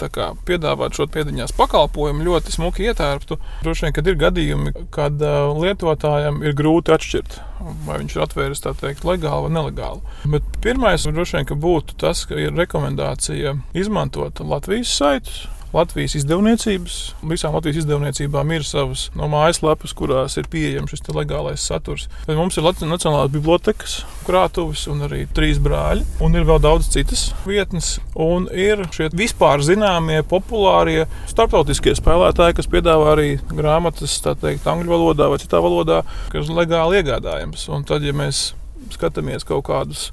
piedāvāt 0.47 0.97
šo 0.97 1.07
piedaņās 1.11 1.55
pakalpojumu 1.59 2.27
ļoti 2.27 2.57
smuki 2.57 2.89
ietērptu. 2.91 3.39
Droši 3.65 3.87
vien, 3.87 3.95
kad 3.99 4.09
ir 4.11 4.19
gadījumi, 4.25 4.75
kad 4.93 5.21
lietotājiem 5.61 6.43
ir 6.45 6.57
grūti 6.57 6.95
atšķirt, 6.95 7.39
vai 7.85 7.99
viņš 8.01 8.17
ir 8.17 8.25
atvēris 8.25 8.63
tā 8.65 8.73
teikt 8.77 9.05
legāli 9.07 9.47
vai 9.47 9.55
nelegāli. 9.57 10.03
Bet 10.33 10.45
pirmais 10.63 11.07
droši 11.07 11.39
vien 11.39 11.63
būtu 11.65 11.97
tas, 12.01 12.25
ka 12.29 12.39
ir 12.39 12.55
rekomendācija 12.57 13.55
izmantot 13.77 14.43
Latvijas 14.45 14.93
saitus 14.97 15.47
Latvijas 15.71 16.17
izdevniecības. 16.19 16.95
Visām 17.23 17.55
Latvijas 17.55 17.81
izdevniecībām 17.81 18.49
ir 18.51 18.65
savas 18.67 19.05
no 19.15 19.29
mājaslapas, 19.31 19.93
kurās 19.95 20.35
ir 20.39 20.49
pieejams 20.51 20.91
šis 20.91 21.05
legālais 21.15 21.63
saturs. 21.63 22.09
Bet 22.27 22.35
mums 22.35 22.57
ir 22.59 22.67
Nacionālās 22.67 23.31
bibliotekas, 23.31 24.01
krātuves 24.27 24.83
un 24.91 25.05
arī 25.07 25.23
trīs 25.31 25.61
brāļi. 25.63 26.03
Un 26.23 26.35
ir 26.35 26.47
vēl 26.49 26.59
daudz 26.63 26.89
citas 26.91 27.29
vietnes. 27.47 27.93
Un 28.19 28.49
ir 28.51 28.83
šie 28.91 29.07
vispār 29.15 29.63
zināmie, 29.63 30.19
populārie 30.27 31.05
starptautiskie 31.31 31.95
spēlētāji, 31.95 32.57
kas 32.59 32.71
piedāvā 32.71 33.15
arī 33.15 33.29
grāmatas, 33.51 34.17
tā 34.25 34.35
teikt, 34.35 34.67
angļu 34.67 34.91
valodā 34.91 35.31
vai 35.31 35.39
citā 35.39 35.63
valodā, 35.63 36.01
kas 36.33 36.51
ir 36.51 36.59
legāli 36.59 36.99
iegādājams. 36.99 37.69
Un 37.71 37.87
tad, 37.87 38.03
ja 38.03 38.15
mēs 38.15 38.51
skatāmies 38.91 39.47
kaut 39.47 39.65
kādus 39.69 40.09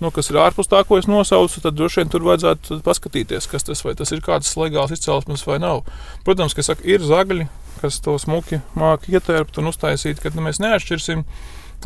nu, 0.00 0.10
kas 0.14 0.30
ir 0.30 0.40
ārpus 0.42 0.70
tā, 0.70 0.82
ko 0.88 0.98
es 1.00 1.08
nosaucu, 1.10 1.60
tad 1.64 1.76
droši 1.78 2.02
vien 2.02 2.12
tur 2.12 2.24
vajadzētu 2.26 2.80
paskatīties, 2.86 3.48
kas 3.50 3.66
tas, 3.68 3.82
tas 3.98 4.14
ir, 4.14 4.22
kāds 4.24 4.54
legāls 4.58 4.94
izcelsmes 4.94 5.44
vai 5.48 5.58
nav. 5.62 5.84
Protams, 6.26 6.56
ka 6.56 6.64
saka, 6.66 6.86
ir 6.88 7.04
zagļi, 7.06 7.48
kas 7.82 7.98
to 8.04 8.16
smuki 8.22 8.62
māki 8.78 9.16
ietērpt 9.16 9.58
un 9.60 9.72
uztaisīt, 9.72 10.22
kad 10.22 10.38
nu, 10.38 10.46
mēs 10.46 10.62
neatšķirsim. 10.62 11.26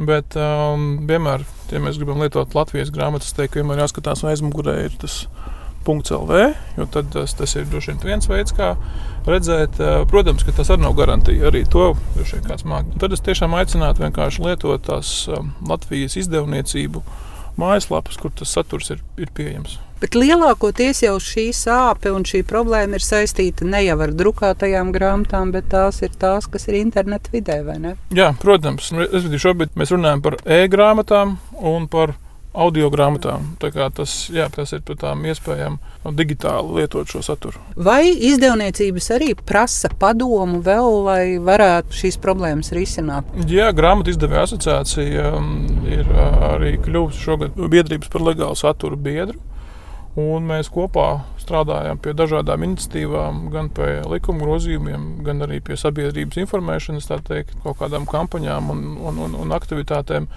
Bet 0.07 0.37
um, 0.37 1.07
vienmēr, 1.09 1.47
ja 1.73 1.81
mēs 1.81 1.97
gribam 1.97 2.21
lietot 2.21 2.53
Latvijas 2.53 2.91
grāmatas, 2.93 3.33
tad 3.33 3.55
vienmēr 3.57 3.81
jāskatās, 3.81 4.21
vai 4.27 4.35
aizmugurē 4.35 4.83
ir 4.85 4.99
tas 5.01 5.23
.lv, 5.87 6.41
jo 6.77 6.87
tas, 6.91 7.35
tas 7.39 7.55
ir 7.55 7.69
droši 7.71 7.93
vien 7.93 8.01
viens 8.03 8.27
veids, 8.29 8.55
kā 8.57 8.73
redzēt. 9.27 9.79
Protams, 10.11 10.43
ka 10.47 10.55
tas 10.57 10.73
arī 10.75 10.83
nav 10.83 10.97
garantija. 10.99 11.47
Arī 11.51 11.63
to 11.71 11.93
droši 12.17 12.41
vien 12.41 12.49
kāds 12.49 12.67
mākslinieks. 12.67 13.01
Tad 13.03 13.15
es 13.15 13.23
tiešām 13.27 13.55
aicinātu 13.55 14.03
vienkārši 14.03 14.45
lietot 14.47 14.87
tās 14.89 15.13
Latvijas 15.67 16.19
izdevniecību 16.19 17.05
mājaslapas, 17.61 18.19
kur 18.21 18.33
tas 18.37 18.53
saturs 18.57 18.93
ir, 18.95 19.03
ir 19.21 19.33
pieejams. 19.37 19.79
Bet 19.97 20.13
lielākoties 20.13 21.01
jau 21.07 21.15
šī 21.23 21.47
sāpe 21.57 22.11
un 22.13 22.27
šī 22.29 22.43
problēma 22.45 22.99
ir 22.99 23.05
saistīta 23.05 23.65
ne 23.65 23.81
jau 23.87 23.97
ar 24.05 24.13
drukātajām 24.13 24.91
grāmatām, 24.93 25.55
bet 25.55 25.71
tās 25.73 26.03
ir 26.05 26.13
tās, 26.21 26.45
kas 26.53 26.69
ir 26.69 26.77
interneta 26.83 27.33
vidē, 27.33 27.63
vai 27.65 27.79
ne? 27.81 27.95
Jā, 28.13 28.35
protams. 28.43 28.91
Šobrīd 28.93 29.73
mēs 29.73 29.95
runājam 29.97 30.21
par 30.27 30.37
e-grāmatām 30.45 31.39
un 31.73 31.89
par 31.89 32.13
audio 32.57 32.89
grāmatām. 32.93 33.53
Tas, 33.61 34.17
jā, 34.33 34.49
tas 34.53 34.73
ir 34.75 34.83
tām 34.87 35.25
iespējām 35.29 35.79
digitāli 36.17 36.81
lietot 36.81 37.11
šo 37.11 37.23
saturu. 37.27 37.61
Vai 37.77 38.09
izdevniecības 38.31 39.11
arī 39.17 39.33
prasa 39.37 39.91
padomu 40.01 40.63
vēl, 40.65 41.01
lai 41.07 41.25
varētu 41.43 41.97
šīs 42.01 42.21
problēmas 42.23 42.73
risināt? 42.77 43.29
Jā, 43.51 43.69
grāmatu 43.77 44.15
izdevēja 44.15 44.47
asociācija 44.49 45.33
um, 45.37 45.53
ir 45.91 46.09
arī 46.53 46.77
kļuvusi 46.83 47.23
šogad 47.27 47.61
biedrības 47.77 48.13
par 48.13 48.27
legālu 48.31 48.59
saturu 48.59 48.99
biedru. 48.99 49.41
Un 50.17 50.47
mēs 50.49 50.71
kopā 50.73 51.27
strādājam 51.37 51.99
pie 52.01 52.15
dažādām 52.17 52.63
iniciatīvām, 52.65 53.51
gan 53.53 53.67
pie 53.77 53.99
likuma 54.09 54.47
grozījumiem, 54.47 55.03
gan 55.27 55.45
arī 55.45 55.59
pie 55.61 55.77
sabiedrības 55.77 56.41
informēšanas, 56.41 57.11
teikt, 57.27 57.53
kaut 57.61 57.77
kādām 57.83 58.09
kampaņām 58.09 58.71
un, 58.73 58.81
un, 58.97 59.19
un, 59.27 59.35
un 59.45 59.53
aktivitātēm. 59.53 60.31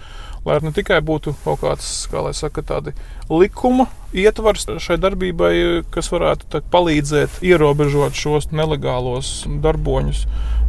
Lai 0.44 0.58
ne 0.64 0.74
tikai 0.76 1.00
būtu 1.04 1.32
kaut 1.46 1.62
kāds, 1.64 1.88
kā 2.12 2.26
lai 2.26 2.36
saka, 2.36 2.64
tādi 2.64 2.92
likuma 3.32 3.88
ietvars 4.16 4.68
šai 4.84 5.00
darbībai, 5.00 5.54
kas 5.96 6.12
varētu 6.12 6.52
tā, 6.52 6.62
palīdzēt 6.76 7.40
ierobežot 7.48 8.20
šos 8.20 8.52
nelegālos 8.52 9.46
darboņus, 9.64 10.26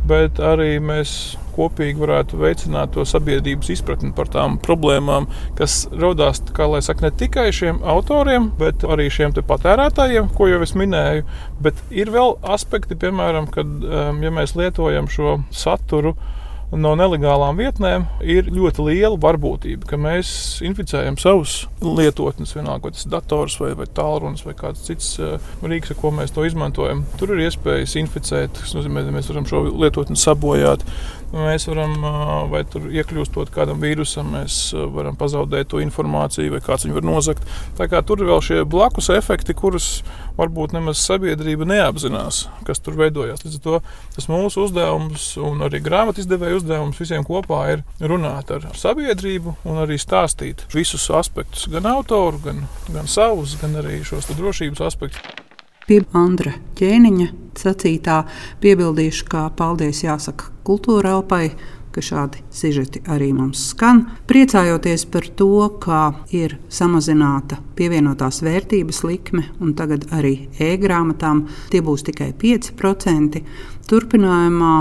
bet 0.08 0.40
arī 0.42 0.78
mēs 0.82 1.36
kopīgi 1.54 2.00
varētu 2.00 2.38
veicināt 2.40 2.94
to 2.94 3.04
sabiedrības 3.08 3.70
izpratni 3.74 4.12
par 4.16 4.30
tām 4.32 4.56
problēmām, 4.62 5.28
kas 5.58 5.82
radās 5.92 6.40
saka, 6.40 7.04
ne 7.04 7.10
tikai 7.10 7.50
šiem 7.52 7.82
autoriem, 7.84 8.50
bet 8.58 8.84
arī 8.84 9.10
šiem 9.12 9.34
patērētājiem, 9.36 10.30
ko 10.36 10.48
jau 10.50 10.62
es 10.64 10.74
minēju. 10.78 11.24
Bet 11.60 11.80
ir 11.90 12.10
vēl 12.14 12.38
aspekti, 12.42 12.96
piemēram, 12.96 13.50
kad 13.52 13.66
um, 13.66 14.22
ja 14.22 14.30
mēs 14.34 14.56
lietojam 14.56 15.10
šo 15.10 15.40
saturu 15.50 16.16
no 16.70 16.92
nelegālām 16.98 17.58
vietnēm 17.58 18.06
ir 18.22 18.50
ļoti 18.52 18.84
liela 18.86 19.18
varbūtība, 19.20 19.88
ka 19.90 19.98
mēs 20.00 20.30
inficējam 20.66 21.18
savus 21.20 21.64
lietotnes, 21.82 22.54
vienalga, 22.54 22.86
vai 22.86 22.94
tas 22.94 23.06
ir 23.06 23.14
dators 23.14 23.56
vai, 23.60 23.72
vai 23.78 23.88
tālrunis 23.90 24.44
vai 24.46 24.54
kāds 24.58 24.84
cits 24.86 25.14
uh, 25.18 25.38
rīks, 25.66 25.90
ar 25.94 26.00
ko 26.00 26.12
mēs 26.14 26.34
to 26.36 26.46
izmantojam. 26.46 27.02
Tur 27.20 27.34
ir 27.34 27.46
iespējas 27.48 27.96
inficēt, 28.00 28.54
tas 28.60 28.76
nozīmē, 28.76 29.06
ka 29.06 29.16
mēs 29.16 29.32
varam 29.32 29.48
šo 29.50 29.64
lietotni 29.70 30.18
sabojāt. 30.20 30.86
Mēs 31.30 31.68
varam, 31.70 31.92
vai 32.50 32.64
tur 32.66 32.88
iekļūstot 32.90 33.52
kādam 33.54 33.78
vīrusam, 33.78 34.32
mēs 34.34 34.72
varam 34.74 35.14
pazaudēt 35.18 35.68
to 35.70 35.78
informāciju, 35.78 36.56
vai 36.56 36.58
kāds 36.64 36.88
viņu 36.88 36.96
var 36.96 37.06
nozagt. 37.06 37.52
Tā 37.78 37.86
kā 37.90 38.00
tur 38.02 38.18
ir 38.18 38.32
vēl 38.32 38.42
šie 38.42 38.64
blakus 38.66 39.12
efekti, 39.14 39.54
kurus 39.54 40.00
varbūt 40.40 40.74
nemaz 40.74 40.98
sabiedrība 41.04 41.68
neapzinās, 41.70 42.48
kas 42.66 42.82
tur 42.82 42.98
veidojās. 42.98 43.44
Līdz 43.44 43.60
ar 43.60 43.62
to 43.62 43.78
tas 44.16 44.26
mūsu 44.32 44.64
uzdevums 44.66 45.28
un 45.38 45.62
arī 45.68 45.78
grāmatu 45.84 46.24
izdevēja 46.24 46.58
uzdevums 46.60 47.00
visiem 47.00 47.24
kopā 47.26 47.62
ir 47.74 47.84
runāt 48.00 48.52
ar 48.54 48.68
sabiedrību 48.76 49.56
un 49.64 49.82
arī 49.82 49.98
stāstīt 50.00 50.66
visus 50.74 51.08
aspektus, 51.10 51.66
gan 51.72 51.88
autoru, 51.90 52.40
gan, 52.44 52.64
gan 52.92 53.08
savus, 53.10 53.56
gan 53.60 53.80
arī 53.80 54.02
šos 54.06 54.30
drošības 54.36 54.84
aspektus. 54.86 55.46
Pie 55.90 56.04
Andra 56.14 56.52
ķēniņa 56.78 57.26
sacītā 57.58 58.20
piebildīšu, 58.62 59.26
ka 59.32 59.48
paldies 59.58 60.04
jāsaka 60.04 60.52
kultūra 60.66 61.16
elpai, 61.16 61.48
ka 61.90 62.02
šādi 62.04 62.44
sižeti 62.54 63.02
arī 63.10 63.32
mums 63.34 63.64
skan. 63.72 64.04
Priecājoties 64.30 65.06
par 65.10 65.26
to, 65.34 65.66
ka 65.82 66.02
ir 66.30 66.54
samazināta 66.70 67.58
pievienotās 67.78 68.38
vērtības 68.46 69.02
likme, 69.08 69.48
un 69.58 69.74
tagad 69.74 70.06
arī 70.14 70.36
e-grāmatām 70.62 71.48
tie 71.72 71.82
būs 71.82 72.06
tikai 72.06 72.30
5%. 72.38 73.42
Turpinājumā 73.90 74.74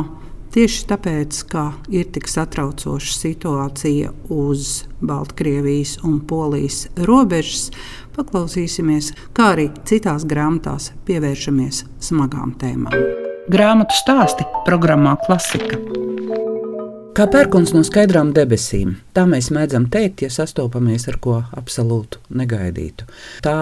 Tieši 0.50 0.86
tāpēc, 0.90 1.44
ka 1.52 1.64
ir 1.94 2.08
tik 2.10 2.26
satraucoša 2.26 3.12
situācija 3.14 4.10
uz 4.34 4.84
Baltkrievijas 4.98 6.00
un 6.02 6.16
Polijas 6.26 6.88
robežas, 7.06 7.68
paklausīsimies, 8.16 9.12
kā 9.38 9.52
arī 9.54 9.68
citās 9.86 10.26
grāmatās 10.26 10.90
pievēršamies 11.06 11.84
smagām 12.10 12.56
tēmām. 12.58 12.98
Grāmatu 13.54 13.94
stāsti 13.98 14.48
programmā 14.66 15.20
Klasika. 15.28 15.78
Kā 17.14 17.28
pērkons 17.30 17.76
no 17.76 17.84
skaidrām 17.86 18.32
debesīm, 18.34 18.96
tā 19.14 19.28
mēs 19.30 19.52
mēdzam 19.54 19.86
teikt, 19.94 20.24
ja 20.26 20.34
sastopamies 20.34 21.06
ar 21.12 21.20
ko 21.22 21.44
absolūti 21.62 22.22
negaidītu. 22.42 23.06
Tā 23.46 23.56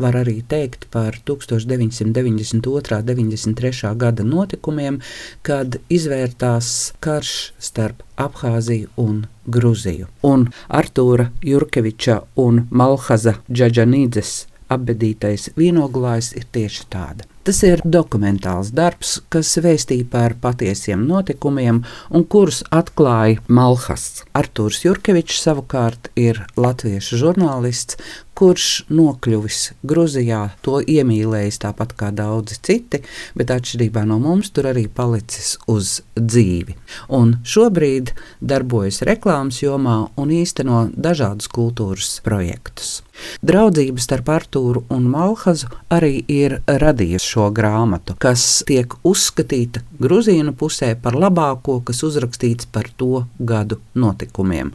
var 0.00 0.16
arī 0.18 0.40
teikt 0.48 0.88
par 0.94 1.18
1992. 1.24 2.94
un 2.96 3.06
93. 3.06 3.92
gada 3.96 4.24
notikumiem, 4.26 5.00
kad 5.42 5.78
izvērtās 5.88 6.94
karš 7.04 7.34
starp 7.58 8.02
Abhāziju 8.20 8.90
un 8.96 9.24
Gruziju. 9.46 10.08
Un 10.22 10.48
Artūra 10.68 11.30
Jurkeviča 11.44 12.20
un 12.40 12.64
Malhaza 12.70 13.38
Džaģanīdzes 13.50 14.34
apbedītais 14.72 15.52
vīnoglājs 15.58 16.34
ir 16.38 16.48
tieši 16.52 16.90
tāda. 16.92 17.28
Tas 17.44 17.58
ir 17.66 17.82
dokumentāls 17.84 18.70
darbs, 18.72 19.18
kas 19.28 19.50
vēstīja 19.60 20.06
par 20.08 20.32
patiesiem 20.40 21.02
notikumiem 21.04 21.82
un 22.08 22.24
kurus 22.24 22.62
atklāja 22.72 23.42
Malhas. 23.52 24.22
Artūrs 24.32 24.80
Jurkevičs 24.86 25.42
savukārt 25.44 26.08
ir 26.16 26.40
latviešu 26.56 27.20
žurnālists, 27.20 28.00
kurš 28.38 28.68
nokļuvis 28.90 29.60
Grūzijā, 29.86 30.40
to 30.64 30.80
iemīlējis 30.80 31.60
tāpat 31.64 31.94
kā 31.98 32.10
daudzi 32.14 32.58
citi, 32.66 33.02
bet 33.38 33.52
atšķirībā 33.54 34.04
no 34.08 34.18
mums 34.22 34.50
tur 34.54 34.70
arī 34.72 34.86
palicis 34.88 35.54
uz 35.70 36.00
dzīvi. 36.18 36.76
Un 37.14 37.38
šobrīd 37.46 38.14
darbojas 38.42 39.02
reklāmas 39.06 39.62
jomā 39.62 40.00
un 40.20 40.34
īsteno 40.34 40.88
dažādus 40.94 41.50
kultūras 41.52 42.18
projektus. 42.26 43.00
Draudzība 43.46 44.02
starp 44.02 44.28
Artūru 44.34 44.82
un 44.92 45.06
Malhazu 45.10 45.68
arī 45.94 46.16
ir 46.30 46.56
radījusi 46.66 47.30
šo 47.34 47.48
grāmatu, 47.54 48.16
kas 48.18 48.64
tiek 48.66 48.96
uzskatīta 49.06 49.84
Gruzīnu 50.02 50.54
pusē 50.58 50.90
par 51.00 51.14
labāko, 51.18 51.78
kas 51.86 52.02
uzrakstīts 52.06 52.66
par 52.74 52.88
to 52.98 53.24
gadu 53.38 53.78
notikumiem. 53.94 54.72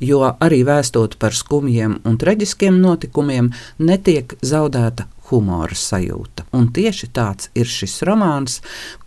Jo 0.00 0.22
arī 0.30 0.62
vēstot 0.68 1.18
par 1.20 1.34
skumjiem 1.34 1.98
un 2.06 2.18
traģiskiem 2.20 2.78
notikumiem, 2.78 2.99
netiek 3.78 4.36
zaudēta 4.42 5.06
humora 5.30 5.76
sajūta. 5.76 6.46
Un 6.56 6.68
tieši 6.74 7.10
tāds 7.14 7.50
ir 7.54 7.70
šis 7.70 8.00
romāns, 8.06 8.60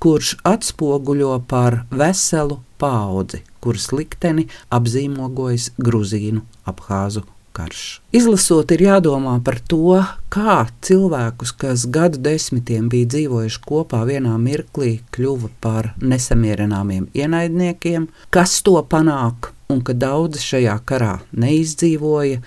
kurš 0.03 0.37
atspoguļo 0.47 1.35
par 1.47 1.83
veselu 1.91 2.61
paudzi, 2.79 3.43
kuras 3.63 3.91
likteni 3.95 4.47
apzīmogojas 4.73 5.71
Gruzīnu, 5.77 6.43
Abhāzu 6.67 7.25
karš. 7.53 8.01
Izlasot, 8.15 8.71
ir 8.73 8.85
jādomā 8.87 9.37
par 9.45 9.59
to, 9.69 9.99
kā 10.33 10.63
cilvēkus, 10.85 11.53
kas 11.61 11.85
gadu 11.93 12.21
desmitiem 12.25 12.89
bija 12.91 13.11
dzīvojuši 13.13 13.63
kopā 13.67 14.03
vienā 14.09 14.35
mirklī, 14.41 14.97
kļuva 15.13 15.51
par 15.63 15.93
nesamierināmiem 16.01 17.09
ienaidniekiem, 17.13 18.09
kas 18.33 18.61
to 18.65 18.79
panāk. 18.89 19.52
Un 19.71 19.81
ka 19.85 19.95
daudzi 19.95 20.41
šajā 20.43 20.75
karā 20.87 21.13
neizdzīvoja, 21.39 22.41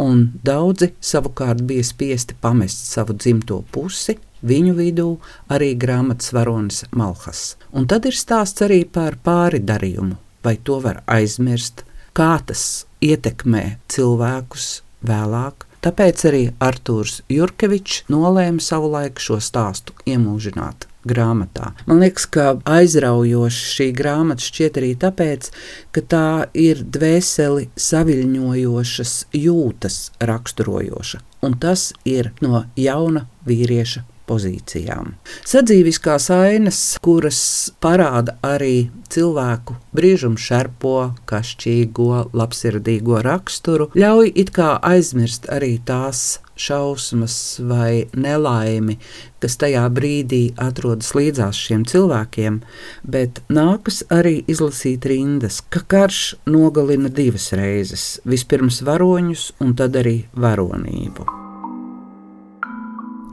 un 0.00 0.28
daudzi 0.44 0.92
savukārt 1.04 1.62
bija 1.68 1.84
spiesti 1.84 2.36
pamest 2.40 2.86
savu 2.88 3.16
dzimto 3.18 3.60
pusi, 3.74 4.16
viņu 4.42 4.74
vidū 4.78 5.08
arī 5.52 5.72
grāmatas 5.78 6.32
varonis 6.34 6.84
Malhas. 6.96 7.56
Un 7.72 7.86
tad 7.90 8.08
ir 8.08 8.16
stāsts 8.18 8.64
arī 8.64 8.82
par 8.84 9.18
pāri 9.24 9.62
darījumu, 9.62 10.16
vai 10.42 10.56
to 10.56 10.80
var 10.82 11.02
aizmirst, 11.06 11.84
kā 12.16 12.36
tas 12.46 12.86
ietekmē 13.04 13.64
cilvēkus 13.92 14.70
vēlāk. 15.06 15.68
Tāpēc 15.82 16.24
arī 16.30 16.42
Arthurs 16.62 17.20
Jurkevičs 17.32 18.04
nolēma 18.12 18.62
savulaik 18.62 19.18
šo 19.22 19.40
stāstu 19.42 19.96
iemūžināt 20.06 20.91
grāmatā. 21.08 21.72
Man 21.86 22.02
liekas, 22.02 22.26
ka 22.30 22.46
aizraujoša 22.68 23.66
šī 23.76 23.88
grāmata 23.96 24.44
šķiet 24.44 24.78
arī 24.80 24.92
tāpēc, 25.02 25.50
ka 25.94 26.04
tā 26.14 26.28
ir 26.58 26.84
dvēseli 26.84 27.68
saviļņojošas 27.88 29.16
jūtas 29.42 29.98
raksturojoša. 30.22 31.22
Un 31.42 31.58
tas 31.58 31.90
ir 32.06 32.30
no 32.44 32.64
jauna 32.78 33.26
vīrieša 33.48 34.06
pozīcijām. 34.28 35.14
Sadzīviskās 35.48 36.28
ainas, 36.34 36.80
kuras 37.02 37.40
parāda 37.82 38.36
arī 38.46 38.90
cilvēku 39.12 39.76
brīžumu 39.96 40.40
šarpo, 40.40 41.12
kašķīgo, 41.28 42.28
labsirdīgo 42.36 43.20
raksturu, 43.26 43.90
ļauj 43.98 44.32
it 44.44 44.54
kā 44.56 44.76
aizmirst 44.92 45.50
arī 45.52 45.76
tās 45.86 46.40
šausmas 46.62 47.36
vai 47.66 48.06
nelaimi, 48.14 48.98
kas 49.42 49.56
tajā 49.60 49.84
brīdī 49.94 50.42
atrodas 50.60 51.12
līdzās 51.18 51.58
šiem 51.58 51.86
cilvēkiem, 51.88 52.60
bet 53.02 53.42
nākas 53.52 54.02
arī 54.12 54.38
izlasīt 54.46 55.08
rindas, 55.10 55.62
ka 55.72 55.82
karš 55.94 56.22
nogalina 56.46 57.10
divas 57.10 57.50
reizes- 57.58 58.20
vispirms 58.32 58.82
varoņus 58.86 59.52
un 59.60 59.74
tad 59.74 59.96
arī 59.96 60.24
varonību. 60.34 61.41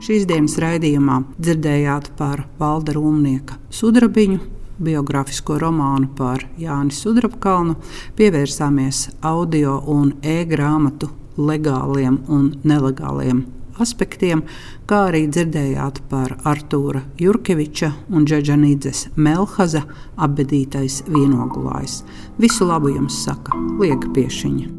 Šīs 0.00 0.22
dienas 0.24 0.54
raidījumā 0.56 1.18
dzirdējāt 1.36 2.06
par 2.16 2.46
Valda 2.56 2.94
Rūmnieka 2.96 3.58
sudrabiņu, 3.76 4.38
biogrāfisko 4.80 5.58
romānu 5.60 6.08
par 6.16 6.46
Jāni 6.56 6.94
Sudrabkalnu, 6.96 7.74
pievērsāmies 8.16 9.10
audio 9.20 9.74
un 9.92 10.14
e-grāmatu 10.24 11.10
legāliem 11.36 12.16
un 12.32 12.46
nelegāliem 12.64 13.42
aspektiem, 13.80 14.40
kā 14.88 15.02
arī 15.10 15.26
dzirdējāt 15.28 16.00
par 16.08 16.32
Artūra 16.48 17.04
Jurkeviča 17.20 17.92
un 18.08 18.24
Džeģanīdzes 18.24 19.10
Melhaza 19.20 19.84
apbedītais 20.16 21.02
vienogulājs. 21.12 22.00
Visu 22.40 22.72
labu 22.72 22.94
jums 22.96 23.20
saka 23.26 23.60
Liega 23.76 24.08
Piešiņa. 24.16 24.72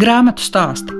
Grāmatu 0.00 0.46
stāsti 0.46 0.99